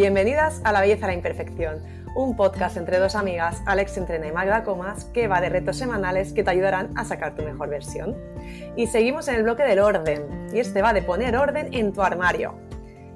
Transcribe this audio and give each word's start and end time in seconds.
Bienvenidas 0.00 0.60
a 0.62 0.70
La 0.70 0.80
Belleza 0.80 1.06
a 1.06 1.08
la 1.08 1.14
Imperfección, 1.14 1.82
un 2.14 2.36
podcast 2.36 2.76
entre 2.76 3.00
dos 3.00 3.16
amigas, 3.16 3.60
Alex 3.66 3.96
Entrena 3.96 4.28
y 4.28 4.32
Magda 4.32 4.62
Comas, 4.62 5.06
que 5.06 5.26
va 5.26 5.40
de 5.40 5.48
retos 5.48 5.76
semanales 5.76 6.32
que 6.32 6.44
te 6.44 6.50
ayudarán 6.50 6.96
a 6.96 7.04
sacar 7.04 7.34
tu 7.34 7.42
mejor 7.42 7.68
versión. 7.68 8.16
Y 8.76 8.86
seguimos 8.86 9.26
en 9.26 9.34
el 9.34 9.42
bloque 9.42 9.64
del 9.64 9.80
orden, 9.80 10.50
y 10.54 10.60
este 10.60 10.82
va 10.82 10.92
de 10.92 11.02
poner 11.02 11.36
orden 11.36 11.74
en 11.74 11.92
tu 11.92 12.02
armario. 12.02 12.54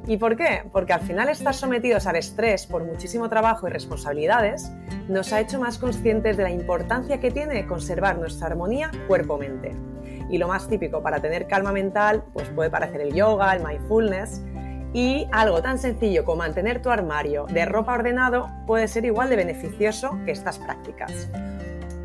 ¿Y 0.08 0.16
por 0.16 0.36
qué? 0.36 0.64
Porque 0.72 0.92
al 0.92 1.02
final 1.02 1.28
estar 1.28 1.54
sometidos 1.54 2.08
al 2.08 2.16
estrés 2.16 2.66
por 2.66 2.82
muchísimo 2.82 3.28
trabajo 3.28 3.68
y 3.68 3.70
responsabilidades 3.70 4.68
nos 5.06 5.32
ha 5.32 5.38
hecho 5.38 5.60
más 5.60 5.78
conscientes 5.78 6.36
de 6.36 6.42
la 6.42 6.50
importancia 6.50 7.20
que 7.20 7.30
tiene 7.30 7.64
conservar 7.64 8.18
nuestra 8.18 8.48
armonía 8.48 8.90
cuerpo-mente. 9.06 9.70
Y 10.30 10.38
lo 10.38 10.48
más 10.48 10.66
típico 10.66 11.00
para 11.00 11.20
tener 11.20 11.46
calma 11.46 11.70
mental, 11.70 12.24
pues 12.32 12.48
puede 12.48 12.70
parecer 12.70 13.02
el 13.02 13.14
yoga, 13.14 13.54
el 13.54 13.62
mindfulness, 13.62 14.42
y 14.92 15.26
algo 15.32 15.62
tan 15.62 15.78
sencillo 15.78 16.24
como 16.24 16.38
mantener 16.38 16.82
tu 16.82 16.90
armario 16.90 17.46
de 17.46 17.64
ropa 17.64 17.94
ordenado 17.94 18.50
puede 18.66 18.88
ser 18.88 19.04
igual 19.04 19.30
de 19.30 19.36
beneficioso 19.36 20.18
que 20.24 20.32
estas 20.32 20.58
prácticas. 20.58 21.28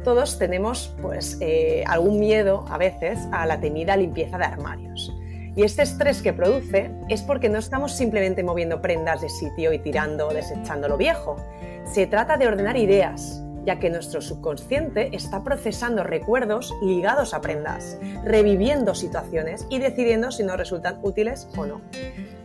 Todos 0.03 0.39
tenemos 0.39 0.95
pues, 1.01 1.37
eh, 1.41 1.83
algún 1.85 2.19
miedo 2.19 2.65
a 2.69 2.77
veces 2.77 3.19
a 3.31 3.45
la 3.45 3.59
temida 3.59 3.97
limpieza 3.97 4.37
de 4.37 4.45
armarios. 4.45 5.13
Y 5.57 5.63
este 5.63 5.81
estrés 5.81 6.21
que 6.21 6.33
produce 6.33 6.91
es 7.09 7.23
porque 7.23 7.49
no 7.49 7.57
estamos 7.57 7.91
simplemente 7.91 8.43
moviendo 8.43 8.79
prendas 8.79 9.21
de 9.21 9.29
sitio 9.29 9.73
y 9.73 9.79
tirando 9.79 10.27
o 10.27 10.33
desechando 10.33 10.87
lo 10.87 10.97
viejo. 10.97 11.35
Se 11.83 12.05
trata 12.05 12.37
de 12.37 12.47
ordenar 12.47 12.77
ideas, 12.77 13.43
ya 13.65 13.79
que 13.79 13.89
nuestro 13.89 14.21
subconsciente 14.21 15.09
está 15.13 15.43
procesando 15.43 16.03
recuerdos 16.03 16.73
ligados 16.81 17.33
a 17.33 17.41
prendas, 17.41 17.97
reviviendo 18.23 18.95
situaciones 18.95 19.65
y 19.69 19.79
decidiendo 19.79 20.31
si 20.31 20.43
nos 20.43 20.57
resultan 20.57 20.99
útiles 21.01 21.49
o 21.57 21.65
no. 21.65 21.81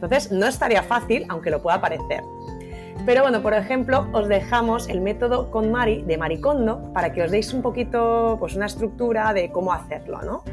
Entonces, 0.02 0.32
no 0.32 0.46
estaría 0.46 0.82
fácil, 0.82 1.26
aunque 1.28 1.50
lo 1.50 1.62
pueda 1.62 1.80
parecer. 1.80 2.24
Pero 3.06 3.22
bueno, 3.22 3.42
por 3.42 3.54
ejemplo, 3.54 4.06
os 4.12 4.28
dejamos 4.28 4.88
el 4.88 5.00
método 5.00 5.50
con 5.50 5.70
Mari 5.70 6.02
de 6.02 6.18
Maricondo 6.18 6.92
para 6.92 7.12
que 7.12 7.22
os 7.22 7.30
deis 7.30 7.52
un 7.52 7.62
poquito 7.62 8.36
pues, 8.38 8.54
una 8.54 8.66
estructura 8.66 9.32
de 9.32 9.50
cómo 9.50 9.72
hacerlo, 9.72 10.22
¿no? 10.22 10.44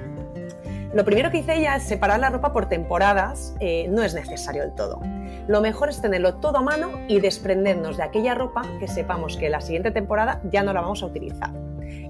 Lo 0.93 1.05
primero 1.05 1.29
que 1.29 1.39
hice 1.39 1.55
ella 1.55 1.75
es 1.75 1.83
separar 1.83 2.19
la 2.19 2.31
ropa 2.31 2.51
por 2.51 2.67
temporadas, 2.67 3.55
eh, 3.59 3.87
no 3.89 4.01
es 4.01 4.15
necesario 4.15 4.63
el 4.63 4.73
todo. 4.73 4.99
Lo 5.47 5.61
mejor 5.61 5.89
es 5.89 6.01
tenerlo 6.01 6.35
todo 6.35 6.57
a 6.57 6.61
mano 6.61 6.89
y 7.07 7.19
desprendernos 7.19 7.97
de 7.97 8.03
aquella 8.03 8.33
ropa 8.33 8.63
que 8.79 8.87
sepamos 8.87 9.37
que 9.37 9.49
la 9.49 9.61
siguiente 9.61 9.91
temporada 9.91 10.41
ya 10.45 10.63
no 10.63 10.73
la 10.73 10.81
vamos 10.81 11.03
a 11.03 11.05
utilizar. 11.05 11.51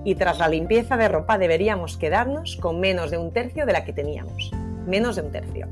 Y 0.06 0.16
tras 0.16 0.40
la 0.40 0.48
limpieza 0.48 0.96
de 0.96 1.10
ropa 1.10 1.38
deberíamos 1.38 1.98
quedarnos 1.98 2.56
con 2.56 2.80
menos 2.80 3.12
de 3.12 3.18
un 3.18 3.34
tercio 3.34 3.66
de 3.66 3.74
la 3.74 3.84
que 3.84 3.92
teníamos. 3.92 4.52
Menos 4.86 5.18
de 5.18 5.24
un 5.24 5.32
tercio. 5.32 5.68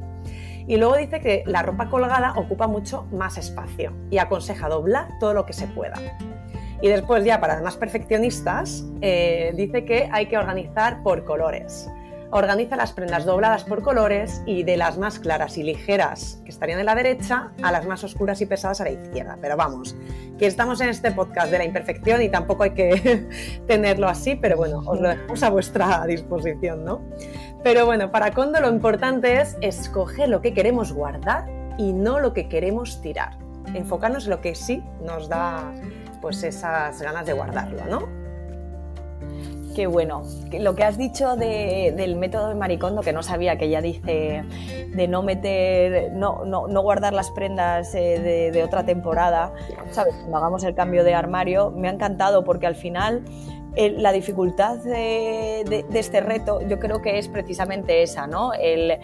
Y 0.68 0.78
luego 0.78 0.98
dice 0.98 1.22
que 1.22 1.44
la 1.46 1.64
ropa 1.64 1.90
colgada 1.90 2.34
ocupa 2.36 2.68
mucho 2.68 3.06
más 3.12 3.38
espacio 3.38 3.94
y 4.12 4.18
aconseja 4.18 4.68
doblar 4.68 5.08
todo 5.20 5.34
lo 5.34 5.46
que 5.46 5.54
se 5.54 5.68
pueda. 5.68 5.96
Y 6.82 6.90
después 6.90 7.23
ya 7.26 7.40
para 7.40 7.62
más 7.62 7.78
perfeccionistas, 7.78 8.86
eh, 9.02 9.54
dice 9.56 9.86
que 9.86 10.10
hay 10.12 10.28
que 10.28 10.38
organizar 10.38 11.02
por 11.02 11.23
colores 11.26 11.90
organiza 12.31 12.75
las 12.75 12.94
prendas 12.94 13.25
dobladas 13.25 13.64
por 13.64 13.81
colores 13.81 14.42
y 14.45 14.64
de 14.64 14.78
las 14.78 14.97
más 14.97 15.20
claras 15.20 15.58
y 15.58 15.64
ligeras 15.64 16.42
que 16.44 16.52
estarían 16.52 16.80
en 16.80 16.86
la 16.86 16.95
derecha 16.95 17.52
a 17.61 17.72
las 17.72 17.86
más 17.86 18.03
oscuras 18.03 18.42
y 18.42 18.45
pesadas 18.45 18.81
a 18.81 18.86
la 18.86 18.92
izquierda. 18.92 19.38
Pero 19.42 19.56
vamos, 19.56 19.95
que 20.38 20.48
estamos 20.48 20.81
en 20.81 20.89
este 20.89 21.11
podcast 21.11 21.52
de 21.52 21.58
la 21.58 21.66
imperfección 21.66 22.22
y 22.22 22.30
tampoco 22.30 22.64
hay 22.64 22.72
que 22.72 23.28
tenerlo 23.67 24.08
así, 24.08 24.36
pero 24.36 24.58
bueno, 24.58 24.83
os 24.86 25.00
lo 25.00 25.09
dejamos 25.09 25.44
a 25.44 25.50
vuestra 25.50 26.05
disposición, 26.05 26.83
¿no? 26.83 27.02
Pero 27.64 27.86
bueno, 27.86 28.11
para 28.11 28.31
Kondo 28.31 28.59
lo 28.59 28.70
importante 28.70 29.42
es 29.42 29.58
escoger 29.61 30.30
lo 30.30 30.42
que 30.42 30.53
queremos 30.53 30.94
guardar 30.94 31.45
y 31.78 31.94
no 31.94 32.20
lo 32.20 32.33
que 32.33 32.48
queremos 32.50 33.02
tirar. 33.02 33.38
Enfocarnos 33.73 34.25
en 34.25 34.31
lo 34.31 34.42
que 34.42 34.55
sí 34.55 34.83
nos 35.02 35.28
da 35.28 35.73
pues 36.22 36.44
esas 36.44 37.02
ganas 37.02 37.25
de 37.25 37.33
guardarlo, 37.33 37.86
¿no? 37.86 38.17
Qué 39.77 39.86
bueno. 39.86 40.23
Lo 40.60 40.76
que 40.76 40.83
has 40.83 40.98
dicho 40.98 41.36
del 41.36 42.15
método 42.15 42.49
de 42.49 42.55
Maricondo, 42.55 43.04
que 43.04 43.14
no 43.14 43.21
sabía 43.21 43.60
que 43.60 43.65
ella 43.65 43.80
dice 43.80 44.43
de 44.95 45.08
no 45.08 45.21
meter, 45.23 46.11
no, 46.14 46.45
no, 46.45 46.81
guardar 46.81 47.14
las 47.14 47.31
prendas 47.31 47.93
eh, 47.95 48.52
de, 48.52 48.64
otra 48.64 48.86
temporada, 48.86 49.53
¿sabes? 49.92 50.15
Cuando 50.15 50.37
hagamos 50.37 50.64
el 50.64 50.75
cambio 50.75 51.03
de 51.03 51.14
armario, 51.14 51.71
me 51.71 51.87
ha 51.87 51.92
encantado 51.92 52.43
porque 52.43 52.67
al 52.67 52.75
final 52.75 53.23
la 53.77 54.11
dificultad 54.11 54.77
de, 54.77 55.86
este 55.93 56.20
reto 56.21 56.61
yo 56.61 56.80
creo 56.80 57.02
que 57.02 57.20
es 57.20 57.27
precisamente 57.27 58.02
esa, 58.02 58.26
¿no? 58.26 58.52
El, 58.53 58.97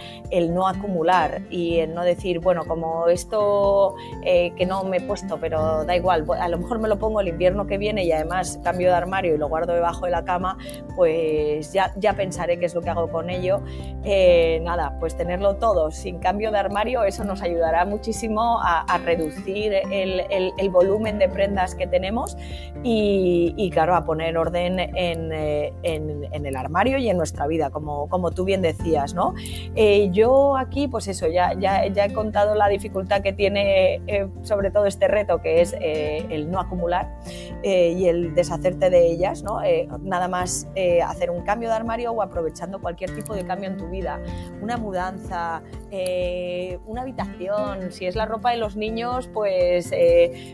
no 0.54 0.68
acumular 0.68 1.42
y 1.50 1.80
el 1.80 1.94
no 1.94 2.04
decir, 2.04 2.40
bueno, 2.40 2.64
como 2.66 3.08
esto 3.08 3.96
eh, 4.24 4.52
que 4.56 4.66
no 4.66 4.84
me 4.84 4.98
he 4.98 5.02
puesto, 5.02 5.38
pero 5.40 5.86
da 5.86 5.96
igual, 5.96 6.26
a 6.40 6.48
lo 6.48 6.58
mejor 6.58 6.80
me 6.80 6.88
lo 6.88 6.98
pongo 6.98 7.22
el 7.22 7.28
invierno 7.28 7.68
que 7.68 7.78
viene 7.78 8.04
y 8.04 8.12
además 8.12 8.60
cambio 8.64 8.90
de 8.90 8.96
armario 8.96 9.36
y 9.36 9.38
lo 9.38 9.48
guardo 9.48 9.74
debajo 9.74 10.06
de 10.06 10.12
la 10.12 10.26
cama, 10.26 10.58
pues 10.96 11.72
ya, 11.72 11.94
ya 11.98 12.14
pensaré 12.14 12.58
qué 12.60 12.66
es 12.66 12.74
lo 12.74 12.82
que 12.82 12.90
hago 12.90 13.10
con 13.10 13.30
ello. 13.30 13.62
Eh, 14.04 14.60
nada, 14.64 14.98
pues 15.00 15.16
tenerlo 15.16 15.56
todo 15.58 15.73
sin 15.92 16.20
cambio 16.20 16.52
de 16.52 16.58
armario, 16.58 17.04
eso 17.04 17.24
nos 17.24 17.42
ayudará 17.42 17.86
muchísimo 17.86 18.60
a, 18.62 18.98
reducir 19.04 19.74
el, 19.92 20.70
volumen 20.70 21.20
de 21.20 21.28
prendas 21.30 21.76
que 21.76 21.88
tenemos 21.88 22.38
y, 22.84 23.54
y 23.58 23.70
claro, 23.70 23.96
a 23.96 24.06
poner 24.06 24.38
orden 24.38 24.80
eh, 24.80 25.74
en, 25.84 26.46
el 26.46 26.56
armario 26.56 26.98
y 26.98 27.10
en 27.10 27.18
nuestra 27.18 27.48
vida, 27.48 27.70
como, 27.70 28.08
como 28.10 28.32
tú 28.32 28.44
bien 28.44 28.62
decías, 28.62 29.14
¿no? 29.14 29.34
Eh, 29.76 30.10
yo 30.12 30.58
aquí, 30.58 30.88
pues 30.88 31.08
eso, 31.08 31.28
ya, 31.28 31.54
ya, 31.54 31.86
he 31.86 32.14
contado 32.14 32.56
la 32.56 32.68
dificultad 32.68 33.22
que 33.22 33.34
tiene 33.34 34.02
eh, 34.08 34.28
sobre 34.42 34.72
todo 34.72 34.86
este 34.86 35.08
reto, 35.08 35.42
que 35.42 35.62
es 35.62 35.76
el 35.80 36.52
no 36.52 36.60
acumular 36.60 37.10
y 37.64 38.08
el 38.08 38.36
deshacerte 38.36 38.90
de 38.90 39.08
ellas, 39.08 39.44
¿no? 39.44 39.60
nada 40.02 40.28
más 40.28 40.68
hacer 41.06 41.32
un 41.32 41.44
cambio 41.44 41.70
de 41.70 41.76
armario 41.76 42.12
o 42.12 42.22
aprovechando 42.22 42.82
cualquier 42.82 43.16
tipo 43.16 43.34
de 43.34 43.46
cambio 43.46 43.70
en 43.70 43.78
tu 43.78 43.88
vida, 43.88 44.20
una 44.62 44.78
mudanza, 44.78 45.63
una 46.86 47.04
habitación, 47.04 47.92
si 47.92 48.08
es 48.08 48.16
la 48.16 48.26
ropa 48.26 48.52
de 48.52 48.58
los 48.58 48.76
niños, 48.76 49.30
pues, 49.32 49.92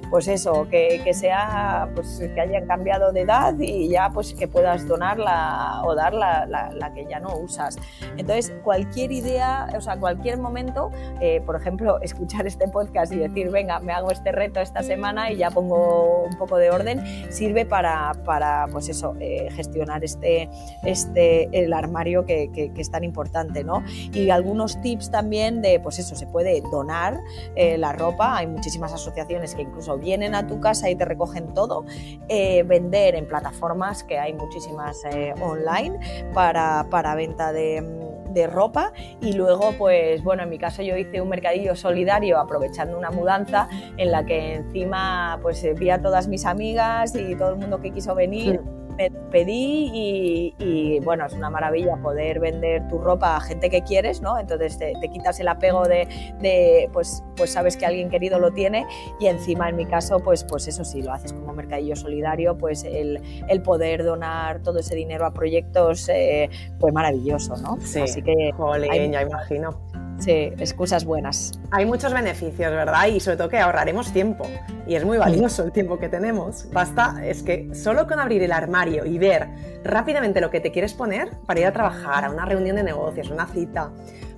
pues 0.10 0.28
eso, 0.28 0.68
que, 0.70 1.02
que 1.04 1.14
sea, 1.14 1.90
pues 1.96 2.22
que 2.34 2.42
hayan 2.42 2.66
cambiado 2.68 3.12
de 3.12 3.22
edad 3.22 3.58
y 3.60 3.90
ya 3.90 4.10
pues 4.10 4.34
que 4.34 4.48
puedas 4.48 4.88
donarla 4.88 5.82
o 5.84 5.96
dar 5.96 6.14
la, 6.14 6.92
que 6.94 7.06
ya 7.06 7.20
no 7.20 7.36
usas. 7.38 7.78
Entonces, 8.18 8.54
cualquier 8.64 9.12
idea, 9.12 9.68
o 9.76 9.82
sea, 9.82 9.98
cualquier 9.98 10.38
momento, 10.38 10.92
eh, 11.22 11.42
por 11.46 11.56
ejemplo, 11.56 12.00
escuchar 12.02 12.48
este 12.48 12.68
podcast 12.68 13.12
y 13.14 13.18
decir, 13.18 13.50
venga, 13.52 13.80
me 13.80 13.94
hago 13.94 14.12
este 14.12 14.32
reto 14.32 14.60
esta 14.60 14.84
semana 14.84 15.32
y 15.32 15.38
ya 15.38 15.52
pongo 15.52 16.24
un 16.24 16.38
poco 16.38 16.58
de 16.58 16.72
orden, 16.72 17.02
sirve 17.32 17.66
para, 17.66 18.14
para 18.26 18.68
pues 18.72 18.90
eso, 18.90 19.16
eh, 19.20 19.50
gestionar 19.52 20.04
este, 20.04 20.50
este, 20.84 21.50
el 21.52 21.74
armario 21.74 22.26
que, 22.26 22.52
que, 22.52 22.72
es 22.80 22.92
tan 22.92 23.04
importante, 23.04 23.64
¿no? 23.64 23.84
Y 24.14 24.30
algunos 24.30 24.82
tips 24.82 24.99
también 25.12 25.62
de, 25.62 25.80
pues 25.80 26.00
eso, 26.00 26.16
se 26.16 26.28
puede 26.28 26.62
donar 26.72 27.20
eh, 27.56 27.78
la 27.78 27.94
ropa, 27.94 28.38
hay 28.38 28.48
muchísimas 28.48 28.94
asociaciones 28.94 29.56
que 29.56 29.62
incluso 29.62 29.98
vienen 29.98 30.36
a 30.36 30.48
tu 30.48 30.60
casa 30.60 30.90
y 30.90 30.96
te 30.96 31.06
recogen 31.06 31.54
todo, 31.54 31.86
vender 32.28 33.16
en 33.16 33.28
plataformas 33.28 34.04
que 34.04 34.18
hay 34.18 34.34
muchísimas 34.34 35.04
eh, 35.06 35.34
online 35.42 36.00
para, 36.34 36.88
para 36.90 37.16
venta 37.16 37.52
de, 37.52 37.84
de 38.30 38.48
ropa. 38.48 38.94
Y 39.22 39.34
luego 39.34 39.74
pues 39.78 40.24
bueno 40.24 40.44
en 40.44 40.50
mi 40.50 40.58
caso 40.58 40.82
yo 40.82 40.98
hice 40.98 41.22
un 41.22 41.30
mercadillo 41.30 41.76
solidario 41.76 42.40
aprovechando 42.40 42.98
una 42.98 43.12
mudanza 43.12 43.68
en 43.98 44.12
la 44.12 44.26
que 44.26 44.56
encima 44.56 45.40
pues 45.42 45.66
vi 45.78 45.90
a 45.90 46.02
todas 46.02 46.28
mis 46.28 46.46
amigas 46.46 47.16
y 47.16 47.36
todo 47.36 47.50
el 47.52 47.58
mundo 47.58 47.82
que 47.82 47.92
quiso 47.92 48.16
venir 48.16 48.62
me 49.00 49.12
pedí 49.32 50.54
y, 50.60 51.00
bueno, 51.00 51.26
es 51.26 51.34
una 51.34 51.50
maravilla 51.50 51.96
poder 51.98 52.40
vender 52.40 52.86
tu 52.90 52.98
ropa 52.98 53.38
a 53.38 53.40
gente 53.40 53.70
que 53.70 53.82
quieres, 53.82 54.22
¿no? 54.22 54.38
Entonces 54.38 54.78
te, 54.78 54.94
quitas 55.10 55.40
el 55.40 55.48
apego 55.48 55.88
de, 55.88 56.90
pues, 56.92 57.24
pues 57.38 57.54
sabes 57.54 57.78
que 57.78 57.86
alguien 57.86 58.10
querido 58.10 58.40
lo 58.40 58.52
tiene 58.52 58.86
y 59.20 59.28
encima 59.28 59.70
en 59.70 59.78
mi 59.78 59.86
caso, 59.86 60.20
pues, 60.20 60.44
pues 60.44 60.68
eso 60.68 60.84
sí, 60.84 61.02
lo 61.02 61.14
haces 61.14 61.32
como 61.32 61.54
mercadillo 61.54 61.96
solidario, 61.96 62.58
pues 62.58 62.84
el, 62.84 63.22
poder 63.64 64.04
donar 64.04 64.62
todo 64.62 64.80
ese 64.80 64.96
dinero 64.96 65.26
a 65.26 65.32
proyectos, 65.32 66.10
eh, 66.10 66.50
pues 66.80 66.94
maravilloso, 66.94 67.56
¿no? 67.58 67.78
Sí, 67.82 68.00
Así 68.00 68.22
que... 68.22 68.52
Jolín, 68.56 69.12
ya 69.12 69.22
imagino. 69.22 69.89
Sí, 70.20 70.52
excusas 70.58 71.06
buenas. 71.06 71.54
Hay 71.72 71.86
muchos 71.86 72.14
beneficios, 72.14 72.72
¿verdad? 72.72 73.08
Y 73.08 73.22
sobre 73.22 73.38
todo 73.38 73.48
que 73.48 73.58
ahorraremos 73.58 74.12
tiempo. 74.12 74.46
Y 74.86 74.96
es 74.96 75.06
muy 75.06 75.18
valioso 75.18 75.64
el 75.64 75.72
tiempo 75.72 75.98
que 75.98 76.10
tenemos. 76.10 76.68
Basta, 76.74 77.22
es 77.26 77.42
que 77.42 77.74
solo 77.74 78.06
con 78.06 78.20
abrir 78.20 78.44
el 78.44 78.52
armario 78.52 79.06
y 79.06 79.18
ver 79.18 79.48
rápidamente 79.84 80.42
lo 80.42 80.50
que 80.50 80.60
te 80.60 80.72
quieres 80.72 80.94
poner 80.94 81.30
para 81.46 81.62
ir 81.62 81.66
a 81.68 81.72
trabajar, 81.72 82.26
a 82.26 82.32
una 82.32 82.46
reunión 82.46 82.76
de 82.76 82.84
negocios, 82.84 83.30
una 83.30 83.48
cita, 83.48 83.92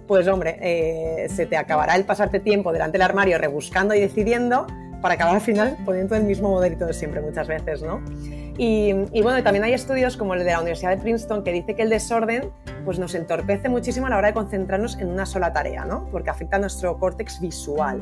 pues 0.07 0.27
hombre, 0.27 0.59
eh, 0.61 1.29
se 1.29 1.47
te 1.47 1.57
acabará 1.57 1.95
el 1.95 2.05
pasarte 2.05 2.39
tiempo 2.39 2.71
delante 2.71 2.99
del 2.99 3.03
armario 3.03 3.39
rebuscando 3.39 3.95
y 3.95 3.99
decidiendo 3.99 4.67
para 5.01 5.15
acabar 5.15 5.35
al 5.35 5.41
final 5.41 5.77
poniendo 5.83 6.15
el 6.15 6.23
mismo 6.23 6.49
modelito 6.49 6.85
de 6.85 6.93
siempre 6.93 7.21
muchas 7.21 7.47
veces, 7.47 7.81
¿no? 7.81 8.03
Y, 8.57 8.93
bueno, 9.21 9.41
también 9.43 9.63
hay 9.63 9.73
estudios 9.73 10.17
como 10.17 10.33
el 10.33 10.39
de 10.39 10.51
la 10.51 10.59
Universidad 10.59 10.91
de 10.91 10.97
Princeton 10.97 11.43
que 11.43 11.51
dice 11.51 11.75
que 11.75 11.81
el 11.81 11.89
desorden 11.89 12.51
pues 12.85 12.99
nos 12.99 13.15
entorpece 13.15 13.69
muchísimo 13.69 14.07
a 14.07 14.09
la 14.09 14.17
hora 14.17 14.27
de 14.29 14.33
concentrarnos 14.33 14.97
en 14.97 15.09
una 15.09 15.25
sola 15.25 15.53
tarea, 15.53 15.85
¿no? 15.85 16.07
Porque 16.11 16.29
afecta 16.29 16.57
a 16.57 16.59
nuestro 16.59 16.97
córtex 16.97 17.39
visual. 17.39 18.01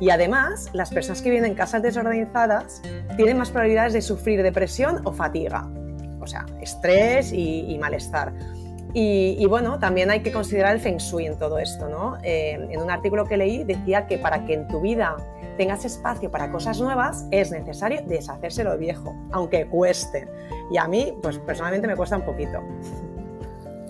Y 0.00 0.10
además, 0.10 0.70
las 0.72 0.90
personas 0.90 1.22
que 1.22 1.30
viven 1.30 1.44
en 1.44 1.54
casas 1.54 1.82
desorganizadas 1.82 2.82
tienen 3.16 3.36
más 3.36 3.50
probabilidades 3.50 3.92
de 3.92 4.02
sufrir 4.02 4.42
depresión 4.42 5.00
o 5.04 5.12
fatiga, 5.12 5.68
o 6.20 6.26
sea, 6.26 6.46
estrés 6.60 7.32
y, 7.32 7.76
malestar. 7.80 8.32
Y, 8.94 9.44
bueno, 9.46 9.78
también 9.78 10.10
hay 10.10 10.20
que 10.20 10.32
considerar 10.32 10.74
el 10.74 10.80
feng 10.80 10.96
shui 10.96 11.26
en 11.26 11.38
todo 11.38 11.58
esto, 11.58 11.88
¿no? 11.88 12.16
Eh, 12.22 12.68
en 12.70 12.80
un 12.80 12.90
artículo 12.90 13.26
que 13.26 13.36
leí 13.36 13.62
decía 13.64 14.06
que 14.06 14.18
para 14.18 14.44
que 14.44 14.54
en 14.54 14.66
tu 14.66 14.80
vida 14.80 15.16
tengas 15.56 15.84
espacio 15.84 16.30
para 16.30 16.50
cosas 16.50 16.80
nuevas, 16.80 17.26
es 17.30 17.50
necesario 17.50 18.00
deshacerse 18.06 18.64
lo 18.64 18.78
viejo, 18.78 19.14
aunque 19.30 19.66
cueste. 19.66 20.26
Y 20.70 20.78
a 20.78 20.88
mí, 20.88 21.12
pues 21.22 21.38
personalmente 21.38 21.86
me 21.86 21.96
cuesta 21.96 22.16
un 22.16 22.24
poquito. 22.24 22.62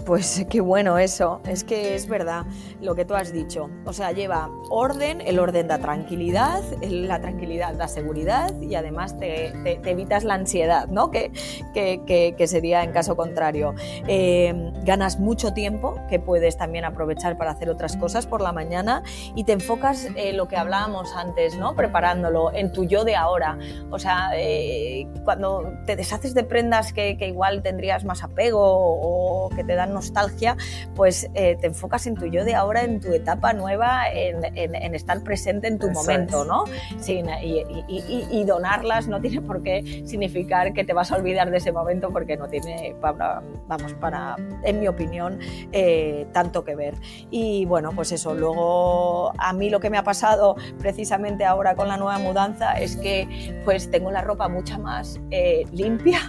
Pues 0.09 0.47
qué 0.49 0.63
bueno 0.63 0.97
eso, 0.97 1.43
es 1.47 1.65
que 1.65 1.95
es 1.95 2.09
verdad 2.09 2.47
lo 2.81 2.95
que 2.95 3.05
tú 3.05 3.15
has 3.15 3.31
dicho. 3.31 3.69
O 3.85 3.93
sea, 3.93 4.11
lleva 4.13 4.49
orden, 4.71 5.21
el 5.21 5.39
orden 5.39 5.69
da 5.69 5.77
tranquilidad, 5.81 6.63
la 6.81 7.21
tranquilidad 7.21 7.75
da 7.75 7.89
seguridad 7.89 8.59
y 8.59 8.75
además 8.75 9.19
te, 9.19 9.53
evitas 9.67 10.25
la 10.25 10.33
ansiedad, 10.33 10.89
¿no? 10.89 11.11
Que, 11.11 11.31
que, 11.75 12.47
sería 12.47 12.85
en 12.85 12.93
caso 12.93 13.17
contrario. 13.17 13.75
Eh, 14.07 14.73
ganas 14.83 15.19
mucho 15.19 15.53
tiempo 15.53 16.01
que 16.09 16.19
puedes 16.19 16.57
también 16.57 16.87
aprovechar 16.87 17.37
para 17.37 17.51
hacer 17.51 17.69
otras 17.69 17.99
cosas 17.99 18.27
por 18.27 18.41
la 18.41 18.53
mañana 18.53 19.03
y 19.35 19.45
te 19.45 19.53
enfocas 19.53 20.09
en 20.17 20.39
lo 20.39 20.49
que 20.49 20.57
hablábamos 20.57 21.15
antes, 21.15 21.59
¿no? 21.59 21.77
Preparándolo 21.77 22.51
en 22.55 22.73
tu 22.73 22.85
yo 22.85 23.05
de 23.05 23.15
ahora. 23.15 23.59
O 23.91 23.99
sea, 23.99 24.31
eh, 24.37 25.07
cuando 25.27 25.71
te 25.85 25.97
deshaces 25.97 26.33
de 26.33 26.45
prendas 26.45 26.95
que, 26.95 27.19
igual 27.21 27.61
tendrías 27.63 28.07
más 28.07 28.23
apego 28.23 28.63
o 28.63 29.51
que 29.51 29.65
te 29.65 29.75
dan 29.75 29.98
nostalgia, 29.99 30.57
pues 30.95 31.29
eh, 31.35 31.57
te 31.61 31.67
enfocas 31.67 32.07
en 32.07 32.15
tu 32.15 32.27
yo 32.27 32.45
de 32.45 32.55
ahora, 32.55 32.85
en 32.85 33.01
tu 33.01 33.13
etapa 33.13 33.53
nueva, 33.53 34.05
en, 34.13 34.95
estar 34.95 35.23
presente 35.23 35.67
en 35.67 35.79
tu 35.79 35.91
momento, 35.91 36.45
¿no? 36.45 36.65
y, 37.09 38.45
donarlas 38.45 39.09
no 39.09 39.21
tiene 39.25 39.43
por 39.43 39.63
qué 39.63 40.03
significar 40.07 40.73
que 40.73 40.85
te 40.85 40.93
vas 40.93 41.11
a 41.13 41.17
olvidar 41.17 41.51
de 41.51 41.59
ese 41.59 41.73
momento 41.73 42.11
porque 42.11 42.37
no 42.37 42.49
tiene, 42.49 42.95
vamos, 43.01 43.93
para, 44.01 44.37
en 44.63 44.81
mi 44.81 44.89
opinión, 44.89 45.39
eh, 45.73 46.27
tanto 46.33 46.65
que 46.65 46.75
ver. 46.75 46.95
Y 47.31 47.65
bueno, 47.67 47.91
pues 47.95 48.13
eso, 48.13 48.35
luego 48.35 49.33
a 49.37 49.53
mí 49.53 49.69
lo 49.69 49.81
que 49.81 49.91
me 49.91 49.99
ha 49.99 50.05
pasado 50.05 50.57
precisamente 50.79 51.45
ahora 51.45 51.75
con 51.75 51.89
la 51.89 51.97
nueva 51.97 52.19
mudanza 52.19 52.79
es 52.79 52.97
que 52.97 53.61
pues 53.65 53.91
tengo 53.91 54.11
la 54.11 54.23
ropa 54.23 54.49
mucha 54.49 54.79
más 54.79 55.21
eh, 55.31 55.65
limpia 55.73 56.21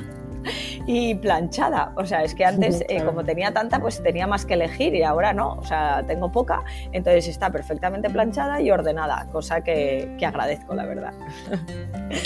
y 0.85 1.15
planchada. 1.15 1.93
O 1.95 2.05
sea, 2.05 2.23
es 2.23 2.35
que 2.35 2.45
antes, 2.45 2.83
eh, 2.89 3.03
como 3.03 3.23
tenía 3.23 3.53
tanta, 3.53 3.79
pues 3.79 4.01
tenía 4.01 4.27
más 4.27 4.45
que 4.45 4.55
elegir 4.55 4.95
y 4.95 5.03
ahora 5.03 5.33
no. 5.33 5.53
O 5.53 5.63
sea, 5.63 6.03
tengo 6.05 6.31
poca, 6.31 6.63
entonces 6.91 7.27
está 7.27 7.49
perfectamente 7.49 8.09
planchada 8.09 8.61
y 8.61 8.71
ordenada, 8.71 9.27
cosa 9.31 9.61
que, 9.61 10.17
agradezco, 10.25 10.75
la 10.75 10.85
verdad. 10.85 11.13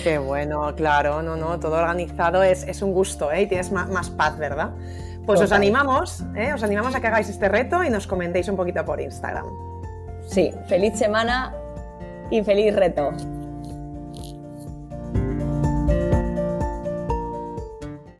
Qué 0.03 0.17
bueno, 0.17 0.73
claro, 0.75 1.21
no, 1.21 1.35
no, 1.35 1.59
todo 1.59 1.77
organizado 1.77 2.43
es, 2.43 2.81
un 2.81 2.93
gusto, 2.93 3.31
¿eh? 3.31 3.43
Y 3.43 3.47
tienes 3.47 3.71
más, 3.71 4.09
paz, 4.09 4.37
¿verdad? 4.37 4.71
Pues 5.25 5.39
os 5.39 5.51
animamos, 5.51 6.21
¿eh? 6.35 6.51
os 6.53 6.63
animamos 6.63 6.95
a 6.95 6.99
que 6.99 7.07
hagáis 7.07 7.29
este 7.29 7.47
reto 7.47 7.83
y 7.83 7.89
nos 7.89 8.07
comentéis 8.07 8.49
un 8.49 8.57
poquito 8.57 8.83
por 8.83 8.99
Instagram. 8.99 9.45
Sí, 10.27 10.51
feliz 10.67 10.97
semana 10.97 11.53
y 12.29 12.43
feliz 12.43 12.75
reto. 12.75 13.13